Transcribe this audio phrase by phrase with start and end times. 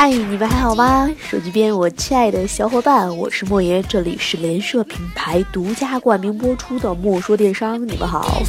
[0.00, 1.10] 嗨，你们还好吗？
[1.28, 8.40] 手机边我亲爱的小伙伴，我是莫言，这里是联社品牌独家冠名播出的莫说电商，你们好。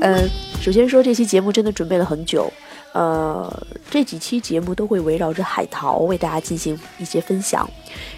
[0.00, 0.28] 呃，
[0.60, 2.48] 首先说这期节目真的准备了很久，
[2.92, 3.52] 呃，
[3.90, 7.68] 这几期节目都会围绕着海淘为大家进行一些分享，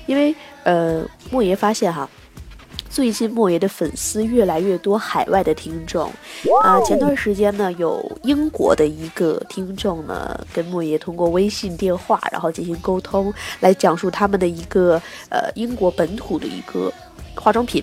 [0.05, 0.35] 因为
[0.65, 2.07] 呃，莫言发现哈。
[2.95, 6.09] 最近莫言的粉丝越来越多，海外的听众，
[6.63, 16.89] 啊，前段时间呢，有英国的一个听众呢，跟莫言通过微信电话，然后进行沟通，来讲述他们的一个呃英国本土的一个
[17.35, 17.83] 化妆品，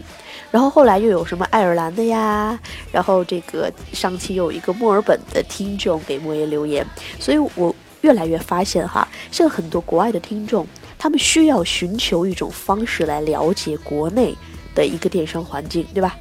[0.49, 2.57] 然后后来又有什么爱尔兰的呀，
[2.89, 6.87] 然后这个上期有一个墨尔本的听众给莫言留言，
[7.19, 10.65] 所以我越来越发现哈，像很多国外的听众，
[10.97, 14.33] 他们需要寻求一种方式来了解国内。
[14.75, 16.17] 的一个电商环境，对吧？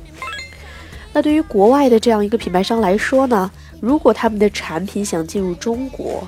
[1.13, 6.27] 那对于国外的这样一个品牌商来说呢，如果他们的产品想进入中国，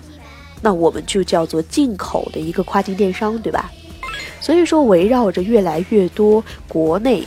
[0.61, 3.71] 那我们就叫做进口的一个跨境电商，对吧？
[4.41, 7.25] 所以说，围绕着越来越多国内。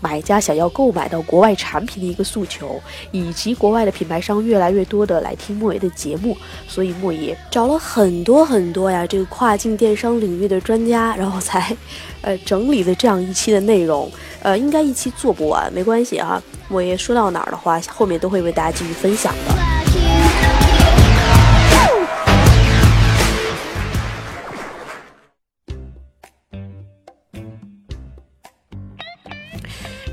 [0.00, 11.76] 买家想要购买到国外产品的一个诉求，以及国外的品牌商越来越多的来听莫爷的节目，所以莫爷找了很多很多呀，这个跨境电商领域的专家，然后才，
[12.20, 14.10] 呃，整理的这样一期的内容。
[14.42, 16.40] 呃，应该一期做不完，没关系啊。
[16.68, 19.87] 莫爷说到哪儿的话，后面都会为大家继续分享的。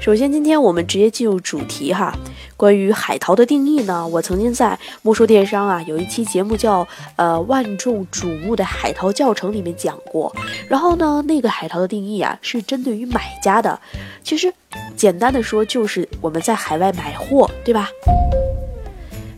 [0.05, 2.13] 首先，今天我们直接进入主题哈。
[2.55, 10.31] 关于海淘的定义呢，我曾经在莫说电商啊有一期节目叫呃万众瞩目的海淘教程里面讲过。
[10.67, 13.79] 然后呢，那个海淘的定义啊是针对于买家的。
[14.23, 14.53] 其实，
[14.95, 17.89] 简单的说就是我们在海外买货，对吧？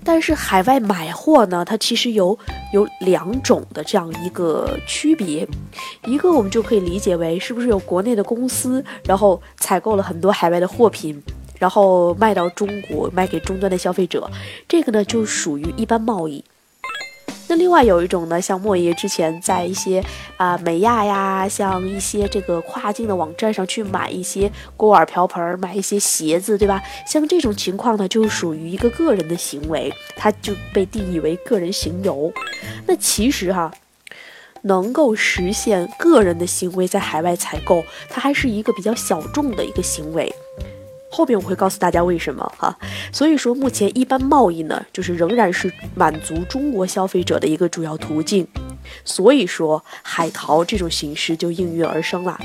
[0.03, 2.37] 但是海外买货呢，它其实有
[2.77, 5.47] 有两种的这样一个区别，
[6.05, 11.19] 一个我们就可以理解为是不是有国内的公司，然后采购了很多海外的货品，
[11.57, 14.29] 然后卖到中国，卖给终端的消费者，
[14.67, 16.43] 这个呢就属于一般贸易。
[17.49, 20.03] 那另外有一种呢，像莫爷之前在一些
[20.35, 26.81] 啊美亚呀，像一些这个跨境的网站上去买一些锅碗瓢盆，买一些鞋子，对吧？
[27.07, 32.31] 像这种情况呢，就属于一个个人的行为，它就被定义为个人行游。
[32.85, 33.71] 那其实哈，
[34.63, 40.33] 能够实现个人的行为在海外采购，它还是一个比较小众的一个行为。
[41.17, 42.77] 后边我会告诉大家为什么哈，
[43.11, 48.47] 所以说目前一般贸易呢，就是仍然是满足中国消费者的一个主要途径，
[49.03, 52.39] 所以说海淘这种形式就应运而生了。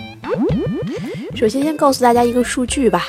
[1.34, 3.04] 首先先告诉大家一个数据吧，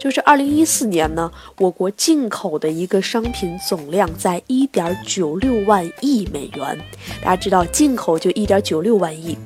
[0.00, 6.78] 就是二零一四年呢，我国进口的一个商品总量在一点九六万亿美元，
[7.20, 9.36] 大家知道进口就一点九六万亿，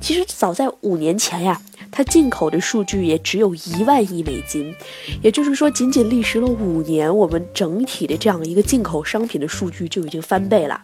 [0.00, 1.60] 其实早在五年前呀。
[1.96, 4.74] 它进口的数据也只有一万亿美金，
[5.22, 10.78] 也就是说，仅仅历时了五年，我们整体的这样一个进口商品的数据就已经翻倍了。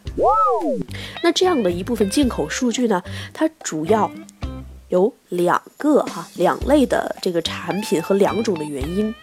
[1.23, 3.03] 那这样的一部分进口数据呢，
[3.35, 4.11] 它主要
[4.89, 9.15] 有两个哈两类的这个产品和两种的原因。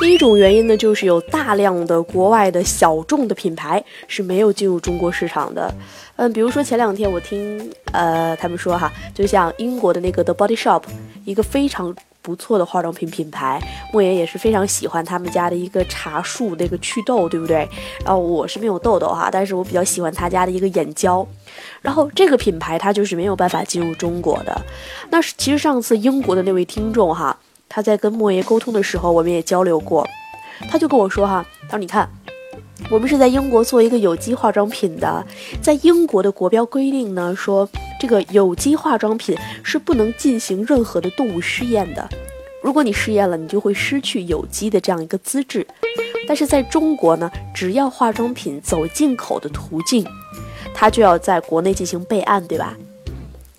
[0.00, 5.72] 第一种原因呢，就是有大量的国外的小众的品牌是没有进入中国市场的。
[6.18, 10.82] 嗯，比如说前两天我听呃他们说哈，就像英国的那个 The Body Shop，
[11.24, 13.62] 一个非常不错的化妆品品牌，
[13.92, 17.68] 莫言也是非常喜欢他们家的一个茶树那个祛痘，对不对？
[18.04, 21.24] 然后我是没有痘痘哈，但是我比较喜欢他家的一个眼胶。
[21.80, 24.60] 然后这个品牌它就是没有办法进入中国的。
[25.10, 27.38] 那是其实上次英国的那位听众哈。
[27.70, 30.04] 他在跟莫言沟通的时候，我们也交流过，
[30.70, 32.08] 他就跟我说哈，他说你看，
[32.90, 35.24] 我们是在英国做一个有机化妆品的，
[35.60, 37.68] 在英国的国标规定呢，说
[38.00, 42.08] 这个有机化妆品是不能进行任何的动物试验的，
[42.62, 45.66] 如果你试验了，你就会失去有机的这样一个资质。
[46.26, 50.06] 但是在中国呢，只要化妆品走进口的途径，
[50.72, 52.74] 它就要在国内进行备案，对吧？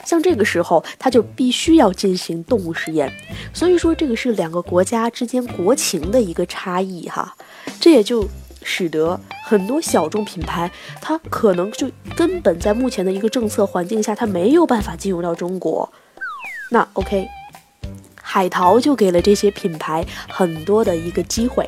[0.05, 3.11] 像这个时候，它就必须要进行动物实验，
[3.53, 7.35] 所以说这个是两个国家之间国情的一个差异哈，
[7.79, 8.27] 这也就
[8.63, 10.69] 使得很多小众品牌，
[11.01, 15.91] 它可能就根本在目前的一个政策环境下，它没有办法进入到中国。
[16.71, 17.27] 那 OK，
[18.21, 21.67] 海淘就给了这些品牌很多的一个机会。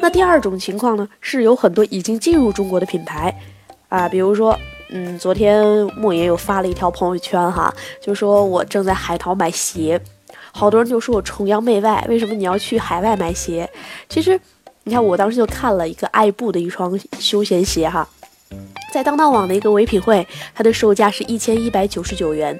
[0.00, 3.34] 那第二种情况呢，是有很多已经进入中国的品牌
[3.88, 4.58] 啊，比如说。
[4.88, 5.64] 嗯，昨天
[5.96, 10.00] 莫言又发了一条朋友圈哈，就说我正在海淘买鞋，
[10.52, 13.68] 好多人就说我崇洋媚外，为什么你要去海外买鞋？
[14.08, 14.40] 其实，
[14.88, 18.08] 你看，我当时就看了一个爱步的一双休闲鞋哈，
[18.92, 20.24] 在当当网的一个唯品会，
[20.54, 22.56] 它的售价是一千一百九十九元。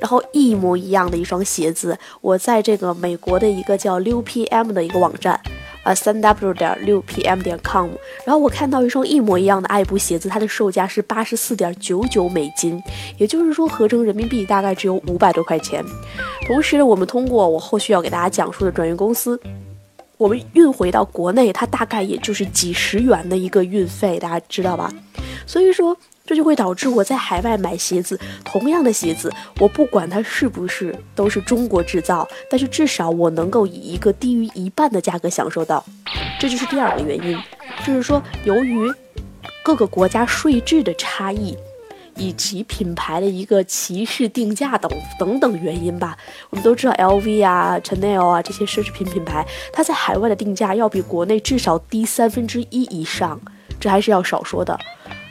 [0.00, 5.38] 然后一模一样的一双鞋子，我在这个美国的一个叫六 PM 的一个网站。
[5.84, 7.88] 啊，三 w 点六 pm 点 com，
[8.24, 12.82] 然后我看到一双一模一样的爱步鞋子，它的售价是八十四点九九美金，
[13.16, 15.82] 也就是说合成人民币大概只有五百多块钱。
[16.46, 19.40] 同时，我们通过我后续要给大家讲述的转运公司，
[20.18, 24.92] 我们运回到国内，它大概也就是几十元的一个运费，大家知道吧？
[25.46, 25.96] 所以说。
[26.28, 35.82] 这就会导致我在海外买鞋子，同样的鞋子，我不管它是不是都是中国制造，但是至少我能够以一个低于一半的价格享受到。
[36.38, 37.34] 这就是第二个原因，
[37.82, 38.92] 就是说由于
[39.62, 41.56] 各个国家税制的差异，
[42.18, 46.18] 以及品牌的一个歧视定价等等等原因吧。
[46.50, 53.40] 我们都知道 LV 啊、Chanel 啊这些奢侈品品牌，它在海外的定价要比国内至少低三分之一以上，
[53.80, 54.78] 这还是要少说的。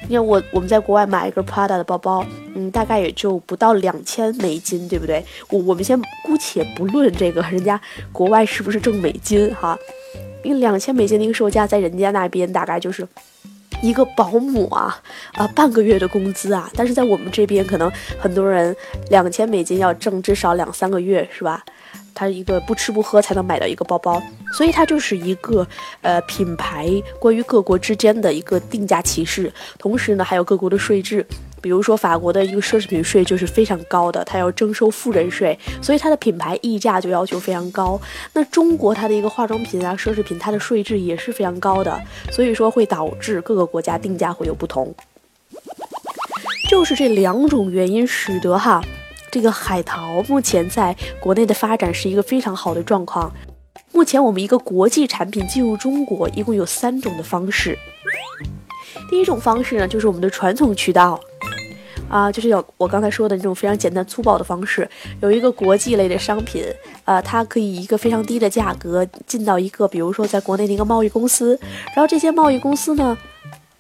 [0.10, 2.26] 你看我我们在国外买一个 Prada 的包包，
[2.56, 5.22] 嗯，大概也就不到两千美金，对不对？
[5.50, 7.80] 我我们先姑且不论这个人家
[8.14, 9.78] 国外是不是挣美金哈，
[10.44, 13.06] 因为两千美金的一个售价，在人家那边大概就是
[13.82, 15.00] 一个保姆啊
[15.34, 18.76] 啊半个月的工资啊，但是在我们这边可能很多人
[19.10, 21.64] 两千美金要挣至少两三个月，是吧？
[22.14, 24.20] 他一个不吃不喝才能买到一个包包，
[24.52, 25.68] 所以它就是一个
[26.02, 26.90] 呃品牌
[27.20, 29.54] 关于各国之间的一个定价歧视。
[29.78, 31.24] 同时呢，还有各国的税制，
[31.62, 38.00] 比如说法国的一个奢侈品税就是非常高的，它要征收富人税，所以它的品牌溢价就要求非常高。
[38.34, 42.00] 那中国它的一个化妆品啊、奢侈品，它的税制也是非常高的，
[42.32, 44.94] 所以说会导致各个国家定价会有不同。
[46.70, 48.82] 就是这两种原因使得哈。
[49.30, 53.32] 这个海淘目前在国内的发展是一个非常好的状况。
[53.92, 57.78] 目前我们一个国际产品进入中国，一共有三种的方式。
[59.10, 61.20] 第一种方式呢，就是我们的传统渠道，
[62.10, 64.90] 啊，就是有我刚才说的那种非常简单粗暴的方式，
[65.22, 66.64] 有一个国际类的商品，
[67.06, 73.18] 呃，它可以一个非常低的价格进到一个，比如说在国内的一个贸易公司，然后这些贸易公司呢。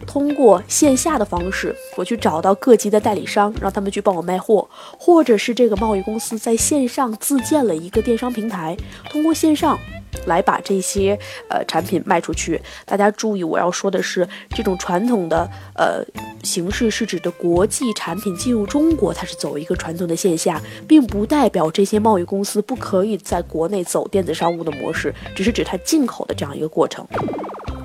[0.05, 8.77] 通过线下的方式，我去找到各级的代理商，让他们去帮我卖货，或者是这个贸易公司在线上自建了一个电商平台，
[9.09, 9.77] 通过线上
[10.25, 11.17] 来把这些
[11.49, 12.61] 呃产品卖出去。
[12.85, 16.03] 大家注意，我要说的是，这种传统的呃
[16.43, 27.05] 形式是指的国际产品进入中国，它是走一个传统的线下，并不代表这些贸易公司不可以在国内走电子商务的模式，只是指它进口的这样一个过程。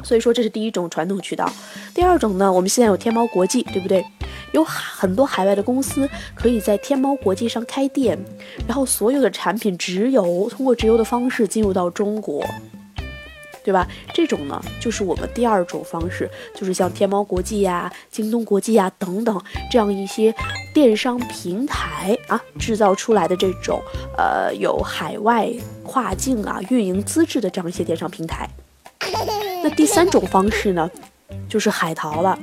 [0.02, 1.50] 所以说这是第一种传统渠道，
[1.94, 4.04] 第二种呢，我们现在有天猫国际，对不对？
[4.52, 8.18] 有很多海外的公司可以在天猫国际上开店，
[8.66, 12.44] 然后所有的产品直邮，通过直邮的方式进入到中国，
[13.64, 13.88] 对吧？
[14.12, 19.40] 这种呢，就是我们第二种方式，就是像天猫国际呀、京东国际呀等等
[19.70, 20.34] 这样一些
[20.74, 23.80] 电商平台啊制造出来的这种
[24.18, 25.50] 呃有海外
[25.82, 28.46] 跨境啊运营资质的这样一些电商平台。
[29.62, 30.90] 那第三种方式呢，
[31.48, 32.38] 就是海淘了。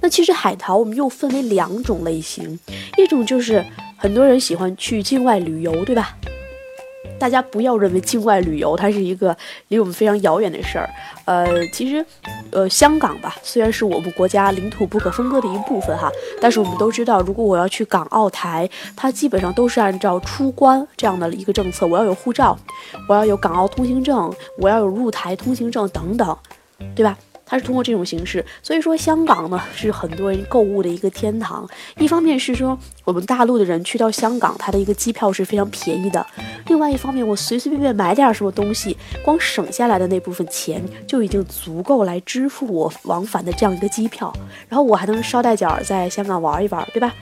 [0.00, 2.58] 那其实海淘我们又分为两种类型，
[2.96, 3.64] 一种就是
[3.96, 6.16] 很多人喜欢去境外旅游，对吧？
[7.18, 9.36] 大家不要认为境外旅游它是一个
[9.68, 10.88] 离我们非常遥远的事儿，
[11.24, 12.04] 呃，其实，
[12.50, 22.58] 呃，香港吧，虽然是我们国家领土不可分割的一部分哈，但是我们都知道，如果我要去港澳台，它基本上都是按照出关这样的一个政策，我要有护照，
[23.08, 26.36] 我要有港澳通行证，我要有入台通行证等等，
[26.94, 27.16] 对吧？
[27.50, 31.68] 它是通过这种形式，所以说香港呢是很多人购物的一个天堂。
[31.98, 36.24] 一方面是说我们大陆的人去到香港，它的一个机票是非常便宜的；
[36.68, 44.32] 另外一方面，我随随便便买点什么东西，光省下来的那部分钱就已经足够来支付我往返的这样一个机票，
[44.68, 47.12] 然后我还能捎带脚在香港玩一玩，对吧？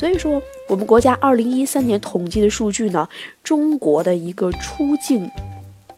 [0.00, 3.06] 所以说，我们国家二零一三年统计的数据呢，
[3.42, 5.30] 中国的一个出境。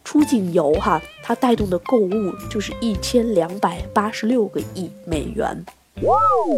[0.09, 5.63] 出境游哈，它带动的购物就是一千两百八十六个亿美元，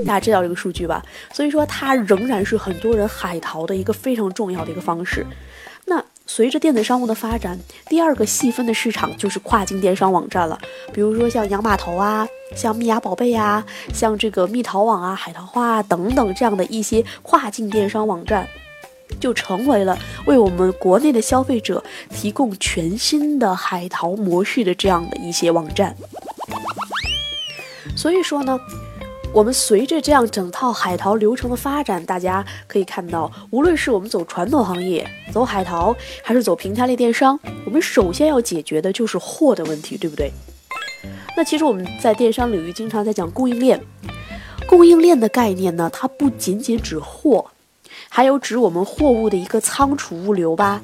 [0.06, 1.04] 大家知道这个数据吧？
[1.34, 5.26] 所以说它仍然是很多人海淘的一个非常重要的一个方式。
[5.84, 10.58] 那随着电子商务的发展，第二个细分的市场就是跨境电商网站了，
[10.94, 18.48] 比如说像洋码头啊，像蜜芽宝贝啊，像这个蜜淘网啊、海淘花啊等等这样的一些跨境电商网站。
[19.22, 25.96] 就成为了为我们国内的消费者提供全新的海淘模式的这样的一些网站。
[27.96, 28.60] 所以说呢，
[29.34, 40.32] 我们随着这样整套海淘流程的发展，大家可以看到，无论是我们走传统行业、走海淘，还是走平台类电商，我们首先要解决的就是货的问题，对不对？
[41.38, 43.80] 那其实我们在电商领域经常在讲供应链，
[44.68, 47.46] 供应链的概念呢，它不仅仅指货，
[48.14, 50.82] 还有指我们货物的一个仓储物流吧，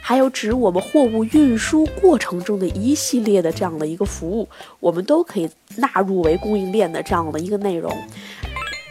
[0.00, 7.92] 还有指我们货物运输过程中的一系列的这样的一个服务，我们都可以纳入为供应链的这样的一个内容。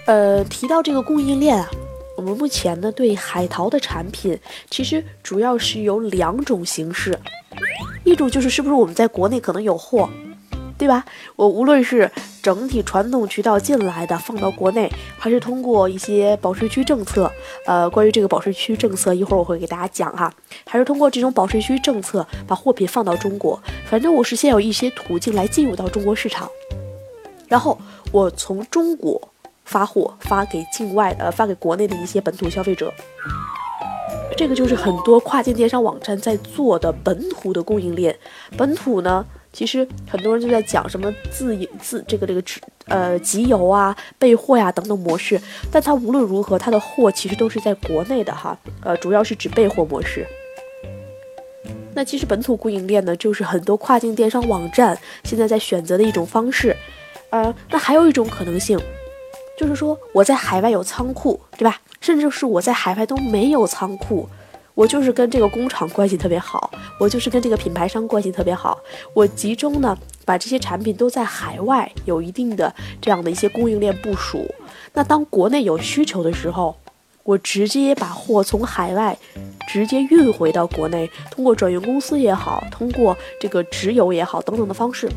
[0.06, 1.70] 呃，提到这个供应链啊。
[2.18, 4.38] 我们目前呢，对海淘的产品，
[4.70, 7.18] 其实主要是有两种形式，
[8.04, 10.08] 一种就是是不是我们在国内可能有货，
[10.82, 11.06] 对吧？
[11.36, 12.10] 我无论是
[12.42, 17.32] 整体传统渠道进来的放到国内，还是通过一些保税区政策，
[17.68, 20.34] 呃，关于这个保税区政策，一会儿我会给大家讲哈，
[20.66, 26.50] 还是通过这种保税区政策把货品放到中国，反正我是先有一些途径来进入到中国市场，
[27.48, 27.78] 然后
[28.12, 29.22] 我从中国。
[29.64, 32.92] 发货发给境外呃发给国内的一些本土消费者，
[34.36, 38.14] 这个就是很多跨境电商网站在做的本土的供应链。
[38.58, 42.44] 本土呢，其实很多人就在讲什么自自这个这个
[42.86, 45.40] 呃集邮啊、备货呀等等模式，
[45.72, 50.26] 但它无论如何，它的货其实都是在国内的哈，呃，主要是指备货模式。
[51.94, 56.76] 那其实本土供应链呢，就是很多跨境电商网站现在在选择的一种方式。
[57.30, 58.80] 呃，那还有一种可能性。
[59.58, 61.80] 就是说，我在海外有仓库，对吧？
[62.00, 64.28] 甚至是我在海外都没有仓库，
[64.74, 68.80] 我就是跟这个工厂关系特别好，我就是跟这个品牌商关系特别好，
[69.14, 74.46] 我集中呢把这些产品都在海外有一定的这样的一些供应链部署。
[74.94, 76.76] 那当国内有需求的时候，
[77.24, 79.18] 我直接把货从海外
[79.68, 85.10] 直接运回到国内，通过转运公司也好，通过这个直邮也好等等的方式。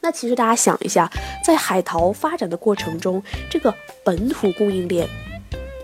[0.00, 1.10] 那其实大家想一下，
[1.44, 5.08] 在海淘发展的过程中，这个本土供应链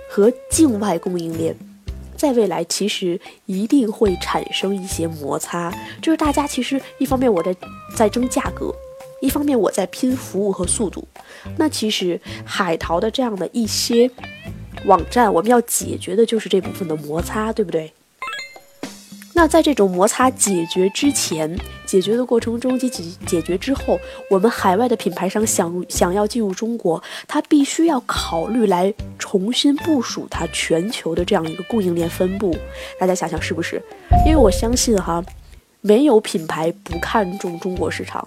[0.09, 1.57] 和境外供应链，
[2.23, 5.75] 在未来其实一定会产生一些摩擦。
[6.01, 7.53] 就是大家其实一方面我在
[7.97, 8.73] 在争价格，
[9.21, 11.07] 一方面我在拼服务和速度。
[11.57, 14.09] 那其实海淘的这样的一些
[14.85, 17.93] 网站，我们要解决的就是这部分的摩擦，对不对？
[19.35, 21.59] 那在这种摩擦解决之前，
[21.93, 32.57] 解决的过程中及解解决之后，我们海外的品牌商想想要进入中国，他必须要考虑来重新部署它全球的这样一个供应链分布。
[32.99, 33.79] 大家想想是不是？
[34.25, 35.23] 因为我相信哈，
[35.83, 38.27] 没有品牌不看重中国市场。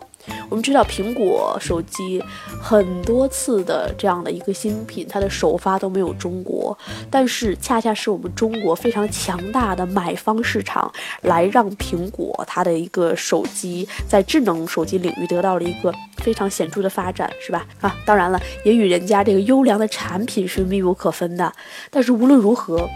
[0.50, 2.24] 我们知道苹果手机
[2.62, 6.78] 很多次的这样的一个新品，它的首发都没有中国，
[7.10, 10.92] 但是恰恰是我们中国非常强大的买方市场，
[11.22, 17.66] 来让苹果它的一个手机在智能手机领域得到了一个非常显著的发展，是吧？
[17.82, 21.52] 啊，当然了，也与人家这个优良的产品是密不可分的。
[21.90, 22.88] 但是无论如何。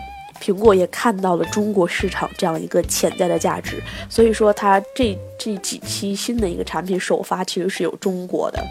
[0.41, 8.63] 苹果也看到了中国市场这样一个潜在的价值，所以说它这这几期新的一个产品首发其实是有中国的，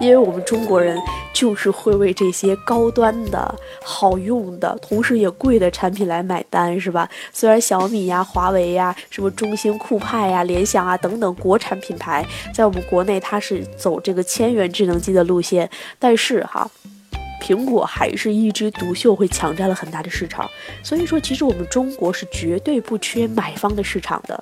[0.00, 0.98] 因为我们中国人
[1.32, 7.08] 就是会为这些高端的好用的，同时也贵的产品来买单，是吧？
[7.32, 12.24] 虽然小米呀、华为呀、什么中兴、酷派呀、联想啊等等国产品牌
[12.54, 16.70] 在我们国内它是走这个千元智能机的路线，但是哈。
[17.40, 20.48] 苹果还是一枝独秀，会抢占了很大的市场。
[20.84, 24.40] 所以说，其实我们中国是绝对不缺买方的市场的。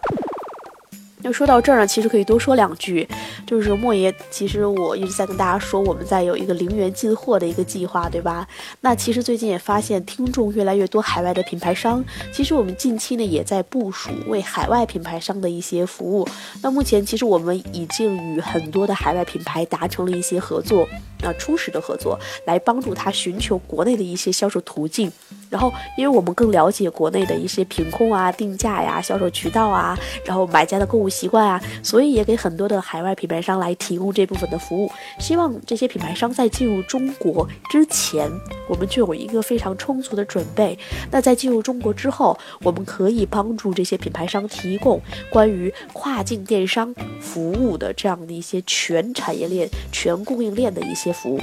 [1.21, 3.07] 那说到这儿呢，其实可以多说两句，
[3.47, 8.47] 就是莫爷，其实我一直在跟大家说，我们在有一个零元进货的一个计划，对吧？
[8.81, 16.27] 那其实最近也发现听众越来越多，海外的品牌商，其实我们近期呢也在部署为海外品牌商的一些服务。
[16.63, 20.89] 那目前其实我们已经与很多的海外品牌达成了一些合作，
[21.21, 25.11] 那初始的合作，来帮助他寻求国内的一些销售途径。
[25.51, 34.91] 然后，因为我们更了解国内的一些品控啊、定价呀、销售渠道啊，然后买家的购物习惯啊，所以也给很多的海外品牌商来提供这部分的服务。
[35.19, 38.31] 希望这些品牌商在进入中国之前，
[38.69, 40.79] 我们就有一个非常充足的准备。
[41.11, 45.01] 那在进入中国之后，我们可以帮助这些品牌商提供
[45.31, 51.41] 关于跨境电商服务的这样的一些全产业链、全供应链的一些服务。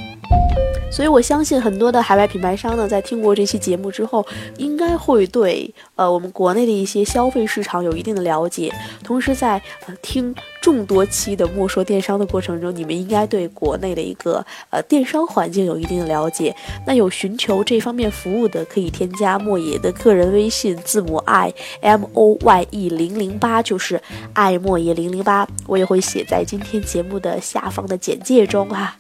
[0.92, 4.25] 所以，我相信很多的海外品牌商呢，在听过这期节目之后，
[4.58, 8.74] 应该会对呃我们国内的一些消费市场有一定的了解。
[9.04, 16.54] 同时，在呃听众多期的莫说电商的过程中，你们应该对国内的一个呃电商环境有一定的了解。
[16.86, 24.02] 那有寻求这方面服务的，可以添加莫爷的个人微信，字母 i m o y e 零零八，就是
[24.34, 28.98] 爱莫爷零零八，我也会写在今天节目的下方的简介中啊。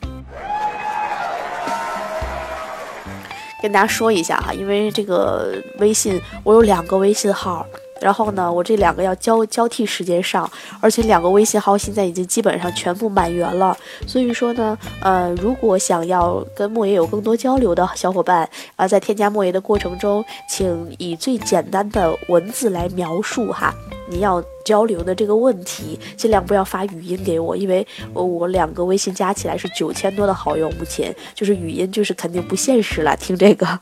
[3.65, 7.65] 跟大家说一下哈，因为这个微信我有两个微信号，
[8.01, 10.49] 然后呢，我这两个要交交替时间上，
[10.81, 13.75] 而且两个微信号现在已经基本上全部满员了。
[14.05, 23.73] 所以说呢，呃，如果想要跟莫爷有更多交流的小伙伴啊，在添加莫爷的过程中，请以最简单的文字来描述哈，
[24.09, 33.79] 你要交流的这个问题，尽量不要发语音给我，因为我两个微信加起来是九千多的好友，目前就是语音就是肯定不现实了，听这个。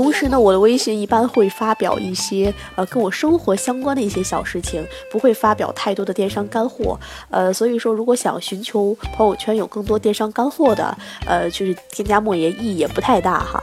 [0.00, 6.98] 同时呢，我的微信一般会发表一些呃跟我生活相关的一些小事情，不会发表太多的电商干货。
[7.28, 13.62] 呃，所以说如果想寻求朋友圈有更多电商干货的，呃，就是添加莫言意义也不太大哈，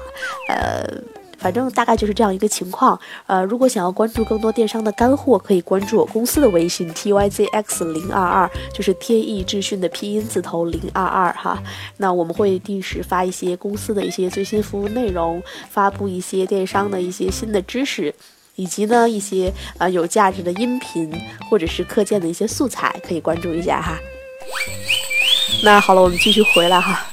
[0.50, 1.17] 呃。
[1.48, 3.00] 反正大概就是这样一个情况。
[3.26, 11.64] 呃，如果想要关注更多电商的干货，可以关注我公司的微信 t y z x 零二二，就是天意智讯的拼音字头零二二哈。
[11.96, 18.14] 那我们会定时发一些公司的一些最新服务内容，发布一些电商的一些新的知识，
[18.56, 21.10] 以及呢一些呃有价值的音频
[21.50, 23.98] 或者是课件的一些素材，可以关注一下哈。
[25.64, 27.10] 那好了，我们继续回来哈。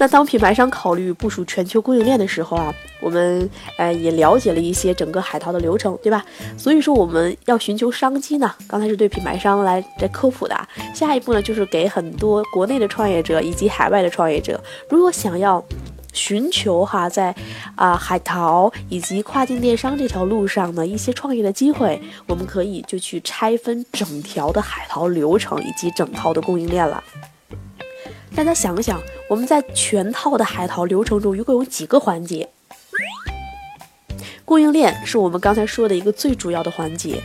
[0.00, 6.24] 那当品牌商考虑部署全球供应链的时候啊，我们呃也了解了一些整个海淘的流程，对吧？
[6.56, 10.58] 所以说我们要寻求商机呢，刚才是对品牌商来来科普的，
[10.94, 15.62] 下一步呢就是给很多国内的创业者以及海外的创业者，如果想要
[16.14, 17.34] 寻求哈在
[17.76, 27.04] 啊海淘以及跨境电商这条路上的一些创业的机会，我们可以就去拆分整条的海淘流程以及整套的供应链了。
[28.34, 32.48] 大家想想，我们在全套的海淘流程中，一共有几个环节？
[34.44, 37.20] 供应链是我们刚才说的一个最主要的环节。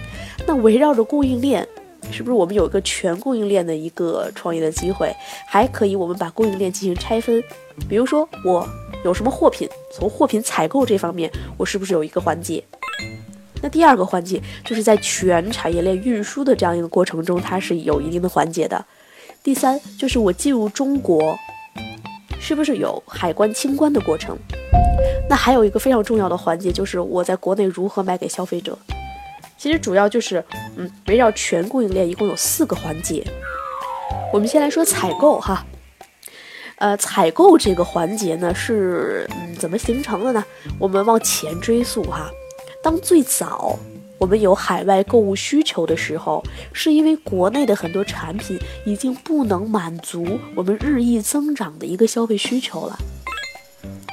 [0.46, 1.68] 那围绕着供应链，
[2.12, 5.16] 是不是我们有一个全供应链的一个创业的机会？
[5.48, 7.42] 还可以，我们把供应链进行拆分。
[7.88, 8.68] 比如说，我
[9.04, 12.64] 有什么货品，从货品采购这方面，我是不是有一个环节？
[13.62, 18.86] 那第二个环节，就是在全产业链运输的这样一个过程中，它是有一定的环节的。
[19.46, 21.38] 第三就是我进入中国，
[22.42, 24.36] 是不是有海关清关的过程？
[25.30, 28.76] 那还有一个非常重要的环节，就是我在国内如何卖给消费者。
[29.56, 30.44] 其实主要就是，
[30.78, 33.24] 嗯，围绕全供应链一共有四个环节。
[34.34, 35.64] 我们先来说采购哈，
[36.78, 40.44] 呃，采购这个环节呢是嗯怎么形成的呢？
[40.80, 42.32] 我们往前追溯哈，
[42.82, 43.78] 当最早。
[44.18, 52.98] 我们有海外购物需求的时候，是因为国内的很多产品已经不能满足我们日益增长的一个消费需求了，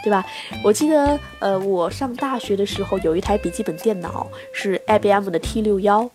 [0.02, 0.24] 对吧？
[0.64, 6.10] 我记得，呃，我上大学的时候有一台笔记本电脑是 IBM 的 T 六幺。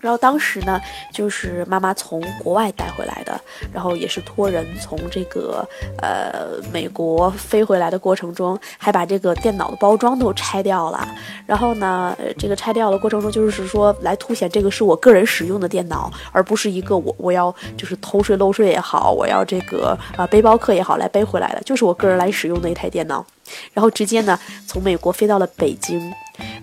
[0.00, 0.80] 然后当时呢，
[1.12, 3.40] 就是妈妈从国外带回来的，
[3.72, 5.68] 然后也是托人从这个
[6.00, 11.08] 呃美国飞回来的过程中，还把这个电脑的包装都拆掉了。
[11.46, 23.26] 然后呢，这个拆掉的过程中，就是说来凸显这个是我个人使用的电脑，而不是一个我我要就是偷税漏税也好，我要这个啊背包客也好来背回来的，就是我个人来使用的一台电脑。
[23.72, 26.12] 然后直接呢从美国飞到了北京。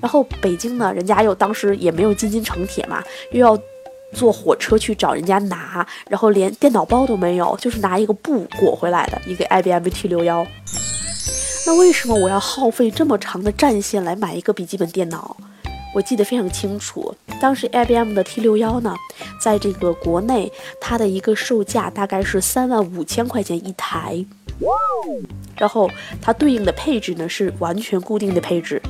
[0.01, 3.57] 然后北京呢，人家又当时也没有京津城铁嘛，又要
[4.13, 10.45] 坐火车去找人家拿，然后连电脑包都没有，就是拿一个布裹回来的一个 IBM T 六幺。
[11.67, 15.35] 那为什么我要耗费这么长的战线来买一个笔记本电脑？
[15.95, 18.93] 我记得非常清楚，当时 IBM 的 T 六幺呢，
[19.41, 24.25] 在这个国内它的一个售价大概是三万五千块钱一台。
[25.57, 25.89] 然后
[26.21, 28.81] 它对应的配置呢是完全固定的配置，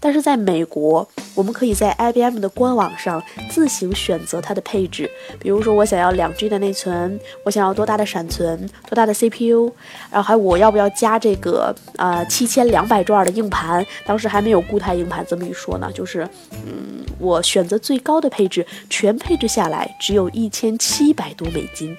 [0.00, 5.10] 但是在美国，我们可以在 IBM 的官网上自行选择它的配置。
[5.38, 8.58] 比如说，我想要两 G 的内存，我想要多大的闪存，
[8.88, 9.70] 多大的 CPU，
[10.10, 13.84] 然后还我要不要加这个呃七千两百转的硬盘？
[14.06, 21.94] 当时还没有固态硬盘，这么一说呢，就是嗯，我选择最高的配置，全配置下来只有一千七百多美金。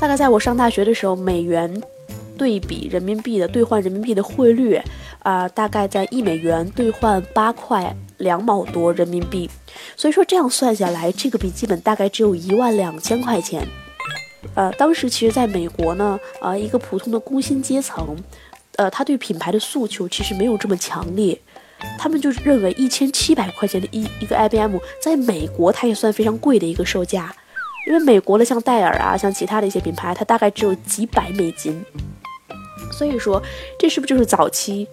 [0.00, 1.82] 大概在我上大学的时候，美元。
[2.36, 4.80] 对比人民币的兑换人民币的汇率，
[5.20, 9.48] 啊，大概在一美元兑换八块两毛多人民币，
[9.96, 13.66] 所以说这样算下来，这个笔记本大概只有一万两千块钱。
[14.54, 18.16] 呃，当时其实在美国呢，啊，一个普通的工薪阶层，
[18.76, 21.40] 呃，他对品牌的诉求其实没有这么强烈，
[21.98, 27.34] 他们就是认为一千七百块钱的一一个 IBM，在美国它也算非常贵的一个售价，
[27.86, 31.82] 因为美国的像戴尔啊，像其他的一些品牌，它大概只有几百美金。
[32.96, 33.42] 所以说，
[33.78, 34.86] 这是不是就是早期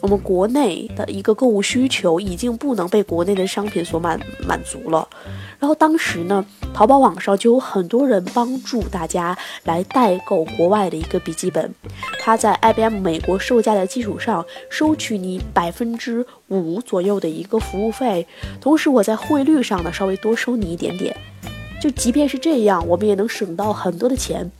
[0.00, 5.06] 我们国内的一个购物需求已经不能被国内的商品所满满足了？
[5.58, 11.74] 然后当时呢，淘宝网上就有很多人帮助大家来代购国外的一个笔记本，
[12.18, 18.26] 他在 IBM 美国售价的基础上收取你百分之五左右的一个服务费，
[18.58, 21.14] 同时我在汇率上呢稍微多收你一点点。
[21.82, 24.50] 就即便是这样，我们也能省到很多的钱。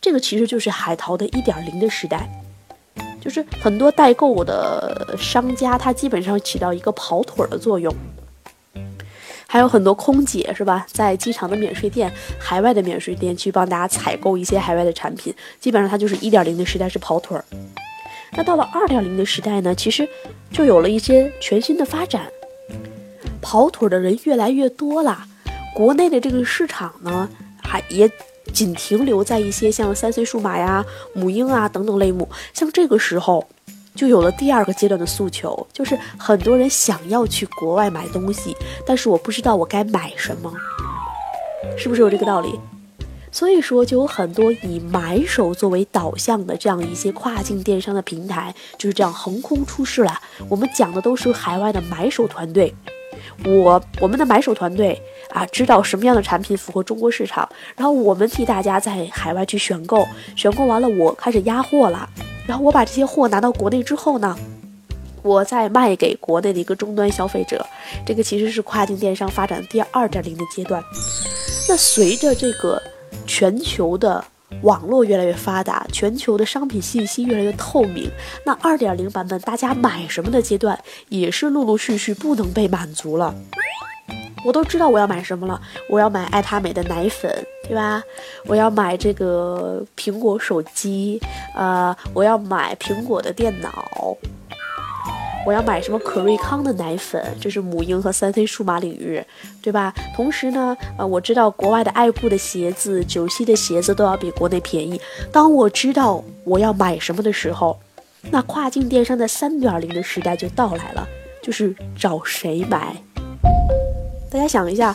[0.00, 2.28] 这个其实就是海淘的一点零的时代，
[3.20, 7.94] 就是很多代购的商家，他基本上起到一个跑腿的作用。
[9.50, 17.42] 还有很多空姐是吧，在机场的免税店、海外的免税店去帮大家采购一些海外的产品，基本上它就是一点零的时代是跑腿儿。
[18.32, 20.06] 那到了二点零的时代呢，其实
[20.52, 22.30] 就有了一些全新的发展，
[23.40, 25.24] 跑腿的人越来越多了。
[25.74, 27.26] 国内的这个市场呢，
[27.62, 28.06] 还也
[28.52, 30.84] 仅停留在一些像三 C 数码呀、
[31.14, 33.46] 母婴啊等等类目，像这个时候。
[33.94, 38.56] 就有了第二个阶段的诉求，就是很多人想要去国外买东西，
[38.86, 40.54] 但是我不知道我该买什么，
[41.76, 42.60] 是不是有这个道理？
[43.32, 50.16] 所以说，就有很多以买手作为导向的这样一些跨境电商的平台，就是这样横空出世了。
[50.48, 52.72] 我们讲的都是海外的买手团队，
[53.44, 62.08] 我我们的买手团队啊，知道什么样的产品符合中国市场，然后我们替大家在海外去选购，选购完了，我开始压货了。
[62.46, 64.36] 然后我把这些货拿到国内之后呢，
[65.22, 67.64] 我再卖给国内的一个终端消费者。
[68.06, 70.82] 这个其实是跨境电商发展第二点零的阶段。
[71.68, 72.82] 那随着这个
[73.26, 74.24] 全球的
[74.62, 78.10] 网络越来越发达，全球的商品信息越来越透明，
[78.46, 80.78] 那二点零版本大家买什么的阶段
[81.10, 83.34] 也是陆陆续续不能被满足了。
[84.48, 87.30] 我都知道我要买什么了，我要买爱他美的奶粉，
[87.64, 88.02] 对吧？
[88.46, 91.20] 我要买这个苹果手机，
[91.54, 93.70] 呃，我要买苹果的电脑，
[95.44, 99.22] 我要买什么可瑞康的奶粉，这是母婴和三 C 数码领域，
[99.60, 99.92] 对吧？
[100.16, 104.98] 同时呢，呃，我知道国外的爱酷的鞋子、九溪的鞋子都要比国内便宜。
[105.30, 107.78] 当我知道我要买什么的时候，
[108.30, 111.06] 那跨境电商的三点零的时代就到来了，
[111.42, 112.96] 就是找谁买。
[114.30, 114.94] 大家想一下，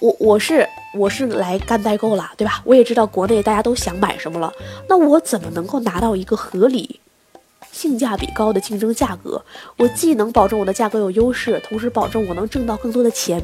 [0.00, 2.62] 我我是我是来干代购了，对吧？
[2.64, 4.52] 我也知道国内大家都想买什么了，
[4.88, 7.00] 那我怎么能够拿到一个合理、
[7.70, 9.42] 性价比高的竞争价格？
[9.76, 13.42] 我既能保证我的价格有优势，同时保证我能挣到更多的钱。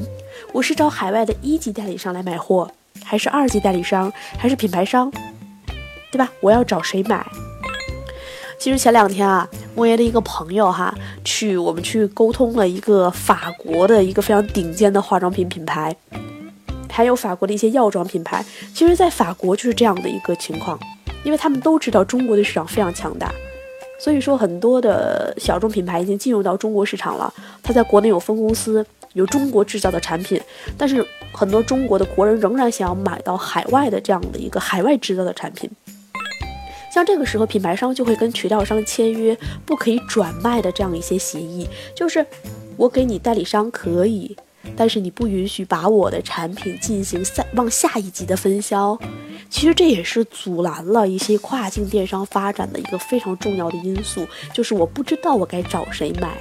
[0.53, 2.71] 我是找海外的一级代理商来买货，
[3.05, 5.13] 还是二级代理商，还是品牌商，
[6.11, 6.31] 对吧？
[6.41, 7.27] 我要找谁买？
[8.59, 9.49] 其实前两天啊，
[9.79, 15.95] 莫言的一个朋友哈，去我们去沟通了一个法国的一个非常顶尖的化妆品品牌，
[16.91, 18.45] 还有法国的一些药妆品牌。
[18.75, 20.77] 其实，在法国就是这样的一个情况，
[21.23, 23.33] 因为他们都知道中国的市场非常强大，
[24.01, 27.33] 所以说很多的小众品牌已经进入到中国市场了。
[27.63, 30.41] 他在国内有分公司，有中国制造的产品，
[30.77, 35.71] 但是很多中国的国人仍然想要买到海外的这样的一个海外制造的产品。
[36.91, 42.25] 像这个时候，品牌商就会跟渠道商签约不可以转卖的这样一些协议，就是
[42.77, 44.37] 我给你代理商可以，
[44.77, 48.99] 但是你不允许把我的产品进行下往下一级的分销。
[49.51, 56.37] 其实这也是阻拦了一些跨境电商发展的一个非常重要的因素，就是我不知道我该找谁买。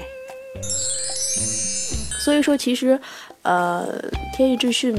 [2.20, 3.00] 所以说，其实，
[3.48, 3.88] 呃，
[4.36, 4.94] 天翼智讯。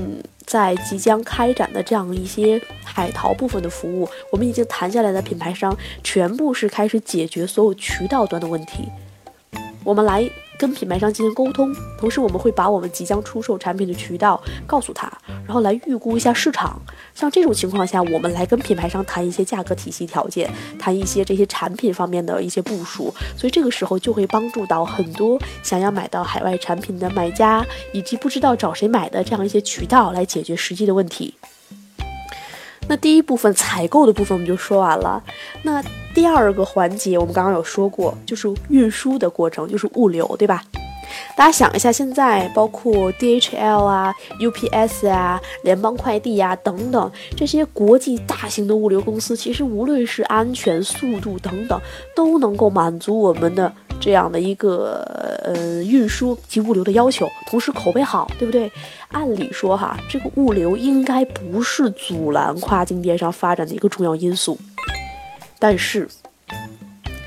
[0.48, 8.88] 在即将开展的这样一些海淘部分的服务，我们已经谈下来的品牌商全部是开始解决所有渠道端的问题。
[9.84, 10.26] 我们来。
[10.58, 15.10] 跟品牌商进行沟通，同时我们会把我们即将出售产品的渠道告诉他，
[15.46, 16.80] 然后来预估一下市场。
[17.14, 23.14] 像这种情况下，我们来跟品牌商谈一些价格体系条件，谈一些这些产品方面的一些部署。
[23.36, 31.34] 所以这个时候就会帮助到很多想要买到海外产品的买家，以及不知道找谁买的这样一些渠道来解决实际的问题。
[32.88, 35.22] 那第一部分采购的部分我们就说完了。
[35.62, 35.82] 那
[36.14, 40.64] 第二个环节我们刚刚有说过，就是运输的过程，就是物流，对吧？
[41.36, 51.80] 大家想一下，现在包括 DHL 啊、UPS 啊、联邦快递呀等等这些国际大型的物流公司，其实无论是安全、速度等等，
[52.14, 55.02] 都能够满足我们的这样的一个
[55.44, 58.70] 呃运输及物流的要求，同时口碑好，对不对？
[59.08, 64.58] 按理说哈，这个物流应该不是阻拦跨境电商发展的一个重要因素，
[65.58, 66.08] 但是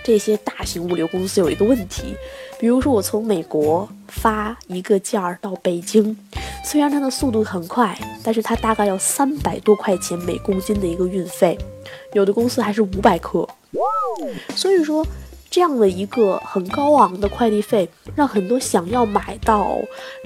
[0.04, 2.15] 这些大型物流公司有一个问题。
[2.62, 6.15] 比如说，我从美国发一个件儿到北京，
[6.63, 11.58] 虽然它的速度很快，但是它大概要三百多块钱每公斤的一个运费，
[12.13, 13.50] 有的公司还是五百克。
[14.56, 15.04] 所以说，
[15.50, 19.76] 这样的一个很高昂的快递费，让很多想要买到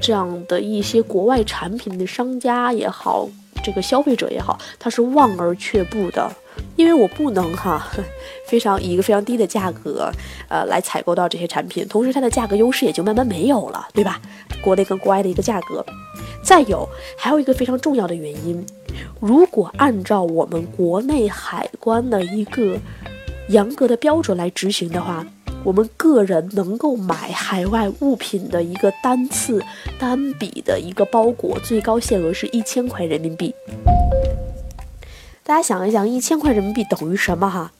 [0.01, 3.29] 这样的一些国外产品的商家也好，
[3.63, 6.29] 这个消费者也好，他是望而却步的。
[6.75, 7.87] 因为我不能哈，
[8.47, 10.11] 非常以一个非常低的价格，
[10.49, 14.21] 呃，来采购到这些产品，同时它的价格优势也就慢慢没有了，对吧？
[14.61, 15.85] 国内跟国外的一个价格。
[16.43, 16.87] 再有，
[17.17, 18.63] 还有一个非常重要的原因，
[19.19, 22.77] 如果按照我们国内海关的一个
[23.49, 25.25] 严格的标准来执行的话，
[25.63, 29.59] 我们个人能够买海外物品的一个单次
[29.97, 33.51] 单笔的一个包裹，最高限额是一千块人民币。
[35.47, 37.71] 大家想一想，一千块人民币等于什么哈？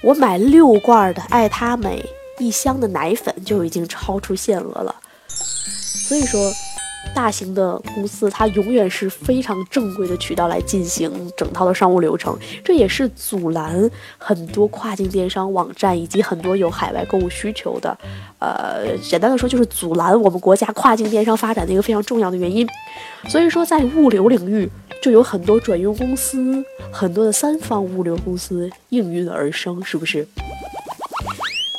[0.00, 4.94] 我买六罐的爱他美一箱的奶粉就已经超出限额了。
[5.26, 6.52] 所以说，
[7.14, 17.96] 大型的公司它永远是非常正规的渠道来进行整套的商务流程，这也是阻拦很多跨境电商网站以及很多有海外购物需求的，
[18.38, 22.66] 呃，简单的说就是阻拦我们国家跨境电商发展的一个非常重要的原因。
[23.28, 24.70] 所以说，在物流领域。
[25.02, 30.26] 就有很多转运公司，很多的三方物流公司应运而生，是不是？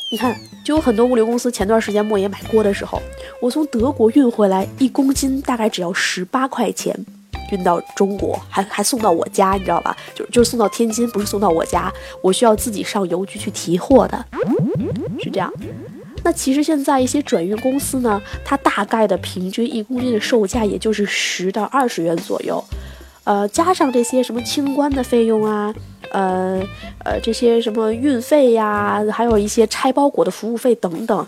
[0.10, 1.52] 你看，就有很多物流公司。
[1.52, 3.02] 前段时间莫言买锅的时候，
[3.42, 6.96] 我从德国运回来一公斤，大概只要十八块钱，
[7.52, 9.96] 运到中国还还送到我家，你知道吧？
[10.16, 14.26] 就就是送到天津，不是送到我家，我需要自己上邮局去提货的，
[15.22, 15.52] 是这样。
[16.24, 22.64] 那其实现在一些转运公司呢，它大概的平均一公斤的售价也就是十到二十元左右。
[23.28, 25.74] 呃，加上这些什么清关的费用啊，
[26.12, 26.64] 呃
[27.04, 31.28] 呃，这些什么运费呀，还有一些拆包裹的服务费等等，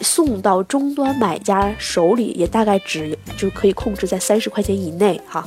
[0.00, 5.46] 送到终端买家手里也大概只就可以控制在三十块钱以内哈。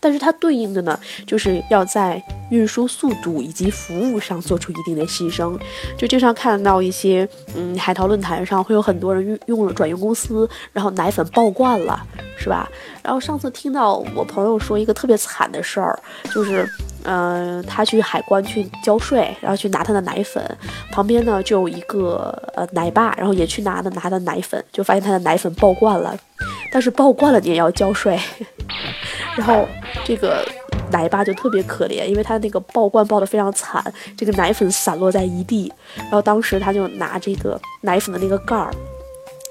[0.00, 5.58] 但是它对应的呢，就是要在运输速度以及服务上做出一定的牺牲。
[5.96, 12.00] 就经常看到一些，嗯，海淘论坛上会有很多人用用了转运公司，然后奶粉爆罐了，
[12.38, 12.68] 是吧？
[13.02, 15.98] 然后上次听到我朋友说一个特别惨的事儿，
[16.32, 16.68] 就是，
[17.04, 20.42] 嗯，他去海关去交税，然后去拿他的奶粉，
[20.90, 26.16] 旁边呢就有一个呃奶爸，然后也去拿的拿的奶粉，就发现他的奶粉爆罐了，
[26.76, 28.20] 但是爆罐了你也要交税。
[29.34, 29.66] 然后
[30.04, 30.46] 这个
[30.92, 33.82] 奶爸就特别可怜，因为他那个爆罐爆的非常惨，
[34.14, 35.72] 这个奶粉散落在一地。
[35.96, 38.70] 然后当时他就拿这个奶粉的那个盖儿，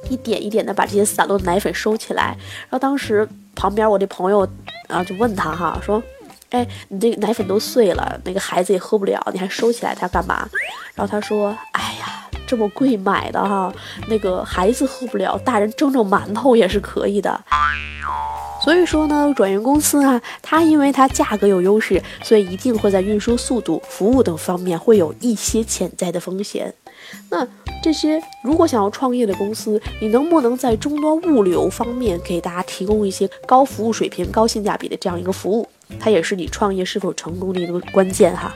[0.07, 2.37] 一点一点的把这些散落的奶粉收起来。
[2.69, 4.47] 然后当时旁边我的朋友
[4.87, 6.03] 啊就问他哈，说
[6.51, 10.47] ：“哎，你这个奶粉都碎了，那个孩子也喝不了，你还收起来它干嘛？”
[10.93, 13.73] 然后他说：“哎呀，这么贵买的哈，
[14.07, 17.39] 那个孩子喝不了，大人蒸蒸馒头也是可以的。”
[18.63, 26.73] 所以说呢，转运公司啊，它因为它价格有优势，所以一定会在运输速度、服务等方面会有一些潜在的风险。
[27.29, 27.45] 那
[27.83, 35.67] 这些如果想要创业的公司，你能不能在终端物流方面给大家提供一些高服务水平、高性价比的这样一个服务？
[35.99, 38.51] 它也是你创业是否成功的一个关键哈。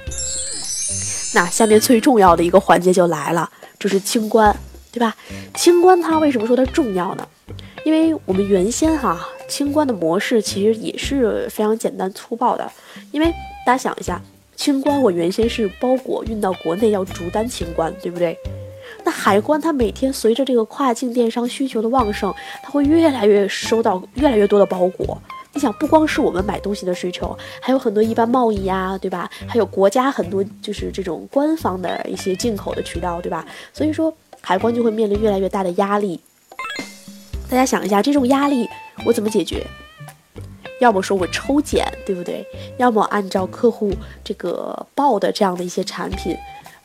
[1.35, 3.47] 那下面最重要的一个环节就来了，
[3.79, 4.55] 就是清关，
[4.91, 5.15] 对吧？
[5.55, 7.27] 清关它为什么说它重要呢？
[7.85, 9.27] 因为我们原先哈。
[9.47, 12.71] 清关的模式其实也是非常简单粗暴的，
[13.11, 13.33] 因为
[13.65, 14.21] 大家想一下，
[14.55, 18.37] 清关我原先是包裹运到国内要逐单清关，对不对？
[19.03, 25.19] 那海关它每天随着这个跨境电商需求的旺盛，它会越来越收到越来越多的包裹。
[25.59, 29.29] 你想，不光是我们买东西的需求，还有很多一般贸易呀，对吧？
[29.45, 33.45] 还有国家很多就是这种官方的一些进口的渠道，对吧？
[33.73, 36.17] 所以说海关就会面临越来越大的压力。
[37.49, 38.69] 大家想一下，这种压力。
[39.03, 39.67] 我怎么解决？
[40.79, 42.47] 要么说我抽检，对不对？
[42.77, 43.91] 要么按照客户
[44.23, 46.33] 这个报的这样的一些产品，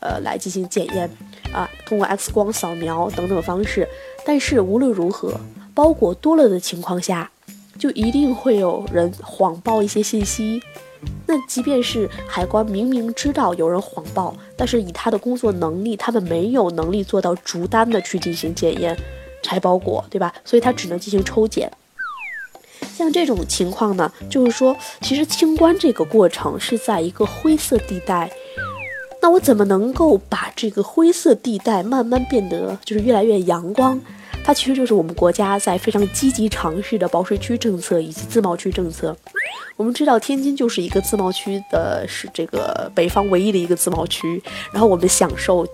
[0.00, 1.08] 呃，来进行检验
[1.52, 3.86] 啊，通过 X 光扫描等等方式。
[4.26, 5.38] 但是无论如何，
[5.74, 7.30] 包裹多了的情况下，
[7.78, 10.62] 就一定会有人谎报一些信息。
[11.26, 18.96] 那即便是海关明明知道有人谎报，但是以他的工作能力，他们没有能力做到逐单的去进行检验
[19.42, 20.32] 拆包裹，对吧？
[20.44, 21.70] 所以他只能进行抽检。
[22.96, 28.30] 像这种情况呢，就是说，其实清关这个过程是在一个灰色地带。
[29.20, 34.00] 那我怎么能够把这个灰色地带慢慢变得就是越来越阳光？
[34.44, 39.16] 它其实就是我们国家在非常积极尝试的保税区政策以及自贸区政策。
[39.76, 44.40] 我们知道天津就是一个自贸区的，是这个北方唯一的一个自贸区。
[44.70, 45.66] 然后我们享受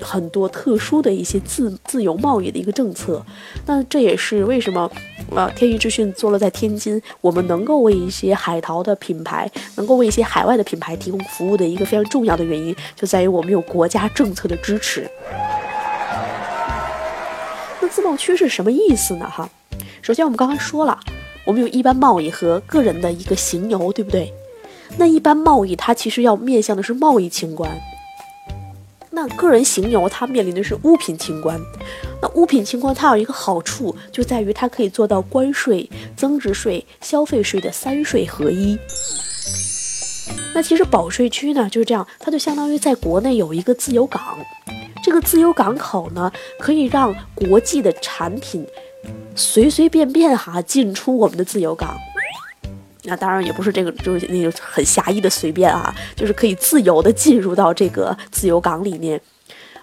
[0.00, 3.24] 很多特殊的一些自自由贸易的一个政策。
[3.64, 4.90] 那这也是为什么，
[5.34, 15.08] 呃，天娱之讯坐落在天津，我们能够为一些海淘的品牌，能够为一些海外的品牌提供服务的一个非常重要的原因，就在于我们有国家政策的支持。
[17.88, 19.28] 自贸区是什么意思呢？
[19.28, 19.48] 哈，
[20.02, 20.98] 首先我们刚刚说了，
[21.44, 24.32] 我们有一般贸易和个人的一个行游，对不对？
[24.98, 27.70] 那一般贸易它其实要面向的是贸易清关，
[29.10, 31.60] 那个人行游它面临的是物品清关。
[32.22, 38.78] 那物品清关它有一个好处，就在于它可以做到关税、增值税、消费税的三税合一。
[40.54, 44.38] 那其实保税区呢就是这样，它就相当于在国内有一个自由港。
[45.06, 48.66] 这个自由港口呢，可以让国际的产品
[49.36, 51.96] 随随便便哈进出我们的自由港。
[53.04, 59.20] 那当然也不是这个，就是那个很狭义的随便啊，就是可以自由的进入到这个自由港里面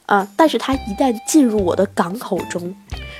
[0.07, 0.27] 啊。
[0.35, 2.75] 但是它一旦进入我的港口中，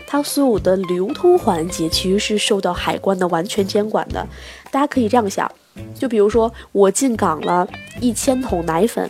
[0.06, 4.28] 它所有的流通环节其实是受到海关的完全监管的。
[4.70, 5.50] 大家可以这样想，
[5.98, 7.66] 就比如说我进港了
[8.02, 9.10] 一千桶奶粉，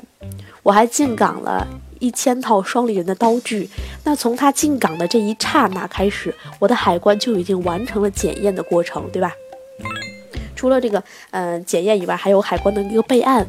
[0.61, 1.67] 我还进港了。
[2.03, 3.69] 一千套双立人的刀具，
[4.03, 9.31] 那从他进港的这一刹那开始，我的海关就已经完成了检验的过程，对吧？
[10.53, 13.47] 除了这个嗯检验以外，还有海关的一个备案，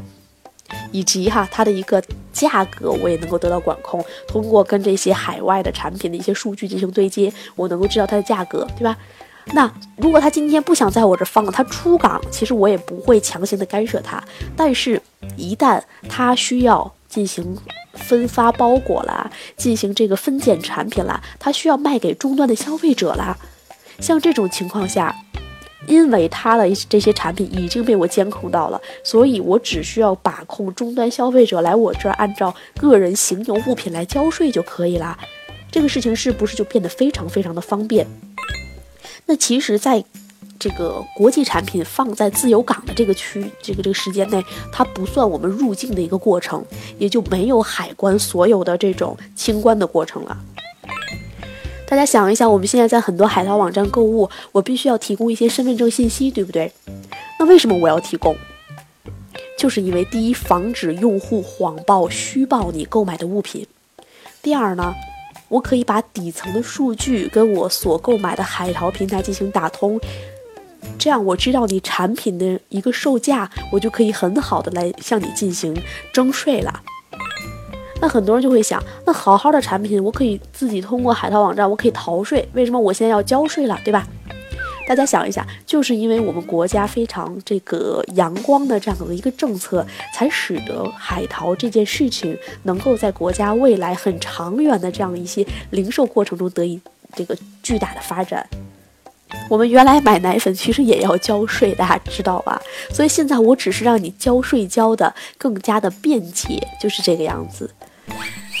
[0.93, 4.01] 以及哈它的一个价格，我也能够得到管控。
[4.25, 8.97] 通过跟这些海外的产品的一些数据进行对接，我能够知道它的价格，对吧？
[9.47, 14.23] 那如果他今天不想在我这放了，他出港，其实我也不会强行的干涉他。
[14.55, 15.01] 但是，
[15.35, 17.55] 一旦他需要进行
[17.95, 23.37] 分发包裹啦，进行这个分拣产品啦，他需要卖给终端的消费者啦。
[23.99, 25.15] 像这种情况下，
[25.87, 35.17] 因为他的这些产品已经被我监控到了，所以我只需要把控终端消费者来我这儿按照个人行邮物品来交税就可以啦。
[35.71, 38.05] 这个事情是不是就变得非常非常的方便？
[39.25, 40.03] 那其实，在
[40.65, 46.65] 这个国际产品放在自由港的这个区，这个这个时间内，它不算我们入境的一个过程，
[46.97, 50.35] 也就没有海关所有的这种清关的过程了。
[51.87, 56.71] 大家想一想，我们现在在很多海淘网站购物，我必须要提供一些身份证信息，对不对？
[57.37, 58.35] 那为什么我要提供？
[59.59, 63.63] 就是因为第一，防止用户谎报、虚报你购买的物品；
[64.41, 64.95] 第二呢？
[65.47, 70.01] 我可以把底层的数据跟我所购买的海淘平台进行打通，
[70.97, 75.75] 这样我知道你产品的一个售价，我就可以很好的来向你进行
[76.13, 76.81] 征税了。
[78.01, 84.05] 那很多人就会想，那好好的产品，我可以自己通过海淘网站，我可以逃税，为什么我现在要交税了，对吧？
[84.87, 96.79] 大家想一下，就是因为我们国家非常这个阳光的这样的一个政策，才使得海淘这件事情能够在国家未来很长远的这样一些零售过程中得以
[97.15, 98.47] 这个巨大的发展。
[99.49, 102.61] 我们原来买奶粉其实也要交税，大家知道吧？
[102.91, 107.69] 所以现在我只是让你交税交的更加的便捷，就是这个样子。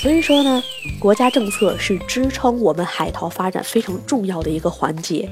[0.01, 0.61] 所以说呢，
[0.99, 5.29] 国家政策是支撑我们海淘发展非常重要的一个环节。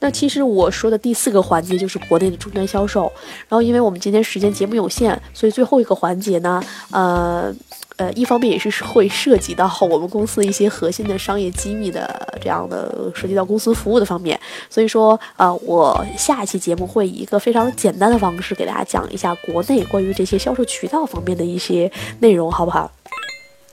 [0.00, 3.12] 那其实我说的第四个环节就是国内的终端销售，
[3.48, 7.54] 然后因为我们今天时间节目有限，所以最后一个环节呢，呃
[7.96, 14.38] 呃，一方面也是会涉及到我们公司一些核心的商业机密的这样的涉及到公司服务的方面，
[14.70, 22.90] 所以说呃，我下一期节目会以一个非常简单的方式给大家讲一下国内关于这些销售渠道方面的一些内容，好不好？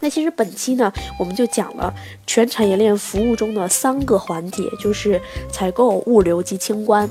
[0.02, 1.94] 那其实本期呢，我们就讲了
[2.26, 7.10] 全产业链服务中的三个环节，就是采购、物流及清关。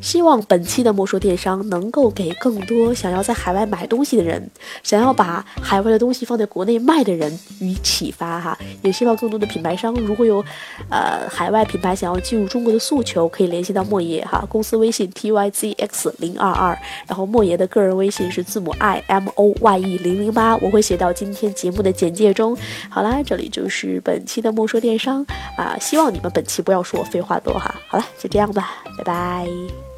[0.00, 4.50] 希望本期的莫说电商能够给更多想要在海外买东西的人，
[4.82, 8.56] 想要把海外的东西放在国内卖的人予以启发哈。
[8.82, 10.42] 也希望更多的品牌商如果有，
[10.88, 14.44] 呃，海外品牌想要进入中国的诉求，可以联系到莫爷哈。
[14.48, 22.56] 公司微信 t y z x 零二二，然后莫爷的个人微信是字母 i m o y e 零零八，我会写到今天节目的简介中。
[22.88, 25.24] 好啦，这里就是本期的莫说电商
[25.56, 27.74] 啊，希望你们本期不要说我废话多哈。
[27.88, 29.89] 好了，就这样吧，拜拜。